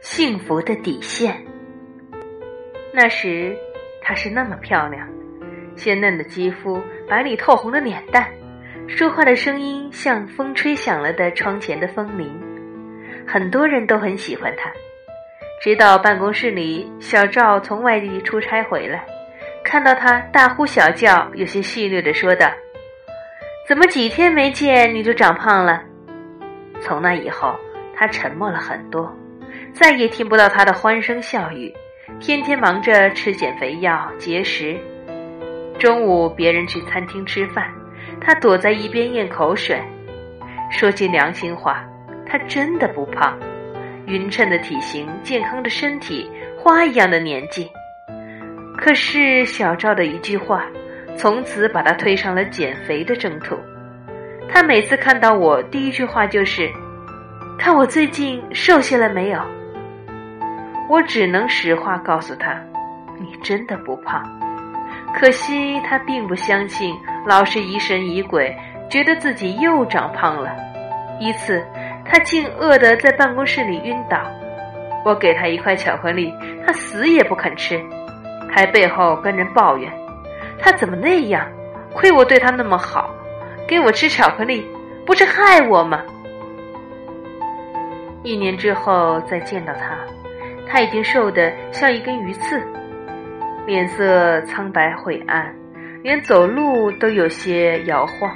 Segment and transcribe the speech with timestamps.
[0.00, 1.44] 幸福的底线。
[2.92, 3.56] 那时，
[4.02, 5.08] 她是那么漂亮，
[5.76, 8.28] 鲜嫩的肌肤，白里透红的脸蛋，
[8.86, 12.30] 说话的声音像风吹响了的窗前的风铃。
[13.26, 14.70] 很多人都很喜欢她。
[15.62, 19.06] 直到办公室里，小赵从外地出差回来，
[19.64, 22.46] 看到她大呼小叫，有些戏谑的说道
[23.66, 25.82] ：“怎么几天没见你就长胖了？”
[26.80, 27.54] 从那以后，
[27.94, 29.14] 他沉默了很多。
[29.72, 31.72] 再也听不到他的欢声笑语，
[32.20, 34.78] 天天忙着吃减肥药、节食。
[35.78, 37.68] 中午别人去餐厅吃饭，
[38.20, 39.80] 他躲在一边咽口水。
[40.70, 41.84] 说句良心话，
[42.26, 43.38] 他真的不胖，
[44.06, 47.68] 匀称的体型、健康的身体、花一样的年纪。
[48.76, 50.66] 可是小赵的一句话，
[51.16, 53.56] 从此把他推上了减肥的征途。
[54.52, 56.70] 他每次看到我，第一句话就是
[57.58, 59.40] ：“看我最近瘦下来没有？”
[60.88, 62.60] 我只能实话告诉他
[63.18, 64.22] ：“你真的不胖。”
[65.14, 66.94] 可惜他并不相信，
[67.26, 68.54] 老是疑神疑鬼，
[68.90, 70.50] 觉得自己又长胖了。
[71.20, 71.64] 一次，
[72.04, 74.18] 他竟饿得在办公室里晕倒。
[75.04, 76.32] 我给他一块巧克力，
[76.66, 77.80] 他死也不肯吃，
[78.50, 79.92] 还背后跟人抱怨
[80.58, 81.46] ：“他怎么那样？
[81.92, 83.13] 亏我对他那么好，
[83.68, 84.64] 给我吃巧克力，
[85.06, 86.02] 不是害我吗？”
[88.22, 89.96] 一年之后再见到他。
[90.66, 92.60] 他已经瘦得像一根鱼刺，
[93.66, 95.54] 脸色苍白晦暗，
[96.02, 98.34] 连走路都有些摇晃。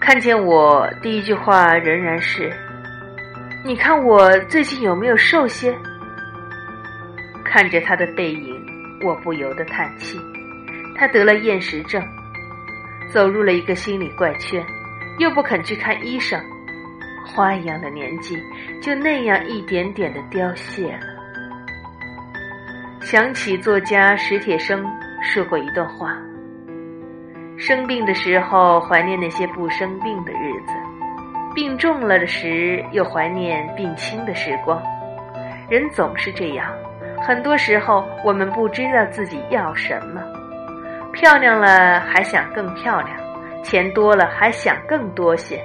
[0.00, 2.52] 看见我，第一句话仍然是
[3.64, 5.76] ：“你看我最近有没有瘦些？”
[7.44, 8.60] 看着他的背影，
[9.04, 10.18] 我不由得叹气。
[10.96, 12.02] 他得了厌食症，
[13.12, 14.64] 走入了一个心理怪圈，
[15.18, 16.40] 又不肯去看医生。
[17.26, 18.36] 花一样的年纪，
[18.82, 21.00] 就那样一点点的凋谢了。
[23.00, 24.84] 想起作家史铁生
[25.22, 26.16] 说过一段话：
[27.56, 30.72] 生病的时候怀念那些不生病的日子，
[31.54, 34.82] 病重了的时又怀念病轻的时光。
[35.70, 36.70] 人总是这样，
[37.22, 40.20] 很多时候我们不知道自己要什么。
[41.14, 43.16] 漂亮了还想更漂亮，
[43.62, 45.64] 钱多了还想更多些。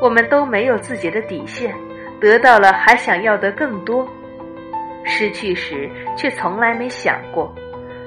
[0.00, 1.74] 我们都没有自己的底线，
[2.20, 4.06] 得到了还想要的更多，
[5.04, 7.54] 失去时却从来没想过，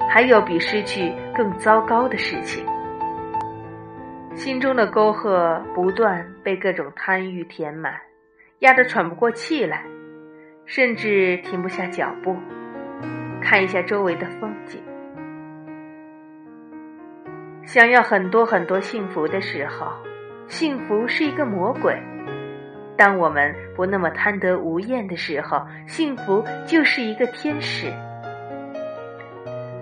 [0.08, 2.64] 还有比失去更糟糕的事情。
[4.34, 7.92] 心中的沟壑不断被各种贪欲填满，
[8.60, 9.84] 压得喘不过气来，
[10.64, 12.36] 甚至停不下脚步，
[13.42, 14.80] 看一下周围的风景。
[17.72, 19.92] 想要很多很多幸福的时候。
[20.48, 21.96] 幸福是一个魔鬼。
[22.96, 27.86] 当我们不那么贪得无厌的时候，幸福就是一个天使。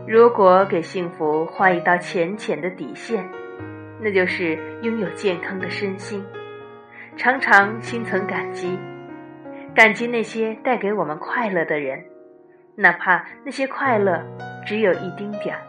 [0.06, 3.26] 如果给幸福画一道浅浅的底线，
[4.02, 6.22] 那就是拥有健康的身心，
[7.16, 8.78] 常常心存感激，
[9.74, 12.04] 感激那些带给我们快乐的人，
[12.76, 14.22] 哪怕那些快乐
[14.66, 15.62] 只有一丁点儿，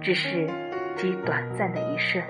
[0.00, 0.46] 只是
[0.98, 2.22] 及短暂的一瞬。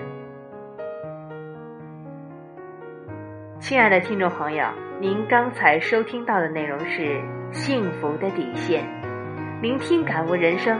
[3.59, 4.65] 亲爱的听众朋友，
[5.01, 7.01] 您刚才收听到的内容是
[7.51, 8.83] 《幸福的底线》，
[9.61, 10.79] 聆听感悟人生，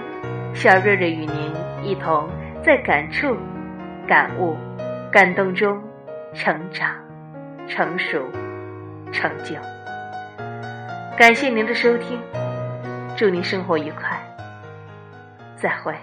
[0.54, 2.30] 小瑞瑞与您一同
[2.64, 3.36] 在感触、
[4.08, 4.56] 感悟、
[5.12, 5.82] 感动中
[6.34, 6.96] 成长、
[7.68, 8.24] 成熟、
[9.12, 9.56] 成就。
[11.18, 12.18] 感谢您的收听，
[13.18, 14.18] 祝您生活愉快，
[15.58, 15.94] 再会。